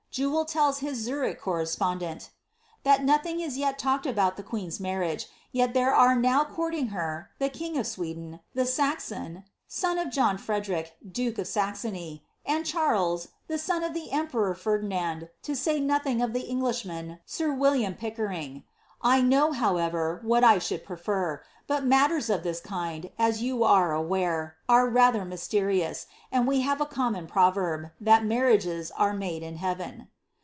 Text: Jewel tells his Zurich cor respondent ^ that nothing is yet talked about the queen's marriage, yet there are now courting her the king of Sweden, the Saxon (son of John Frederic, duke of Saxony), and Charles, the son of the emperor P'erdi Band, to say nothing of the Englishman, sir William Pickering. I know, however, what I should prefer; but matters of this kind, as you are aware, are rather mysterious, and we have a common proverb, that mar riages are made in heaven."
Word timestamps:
Jewel 0.13 0.43
tells 0.43 0.79
his 0.79 0.97
Zurich 0.97 1.39
cor 1.39 1.59
respondent 1.59 2.21
^ 2.21 2.29
that 2.83 3.01
nothing 3.01 3.39
is 3.39 3.57
yet 3.57 3.79
talked 3.79 4.05
about 4.05 4.35
the 4.35 4.43
queen's 4.43 4.77
marriage, 4.77 5.29
yet 5.53 5.73
there 5.73 5.95
are 5.95 6.17
now 6.17 6.43
courting 6.43 6.87
her 6.89 7.29
the 7.39 7.47
king 7.47 7.77
of 7.77 7.87
Sweden, 7.87 8.41
the 8.53 8.65
Saxon 8.65 9.45
(son 9.69 9.97
of 9.97 10.09
John 10.09 10.37
Frederic, 10.37 10.97
duke 11.09 11.37
of 11.37 11.47
Saxony), 11.47 12.25
and 12.45 12.65
Charles, 12.65 13.29
the 13.47 13.57
son 13.57 13.85
of 13.85 13.93
the 13.93 14.11
emperor 14.11 14.53
P'erdi 14.53 14.89
Band, 14.89 15.29
to 15.43 15.55
say 15.55 15.79
nothing 15.79 16.21
of 16.21 16.33
the 16.33 16.41
Englishman, 16.41 17.21
sir 17.25 17.53
William 17.53 17.93
Pickering. 17.93 18.65
I 19.03 19.21
know, 19.21 19.53
however, 19.53 20.19
what 20.23 20.43
I 20.43 20.59
should 20.59 20.83
prefer; 20.83 21.41
but 21.65 21.85
matters 21.85 22.29
of 22.29 22.43
this 22.43 22.59
kind, 22.59 23.09
as 23.17 23.41
you 23.41 23.63
are 23.63 23.93
aware, 23.93 24.57
are 24.69 24.87
rather 24.89 25.23
mysterious, 25.25 26.05
and 26.31 26.45
we 26.45 26.61
have 26.61 26.81
a 26.81 26.85
common 26.85 27.25
proverb, 27.27 27.89
that 27.99 28.25
mar 28.25 28.41
riages 28.43 28.91
are 28.95 29.13
made 29.13 29.41
in 29.41 29.55
heaven." 29.55 30.09